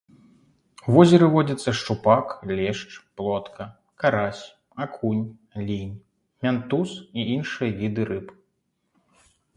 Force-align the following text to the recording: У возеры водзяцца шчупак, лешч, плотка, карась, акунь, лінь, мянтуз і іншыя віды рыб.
У 0.85 0.93
возеры 0.95 1.25
водзяцца 1.33 1.73
шчупак, 1.79 2.25
лешч, 2.59 2.89
плотка, 3.21 3.63
карась, 4.03 4.41
акунь, 4.87 5.23
лінь, 5.69 5.95
мянтуз 6.47 6.95
і 7.17 7.27
іншыя 7.37 7.71
віды 7.83 8.03
рыб. 8.11 8.33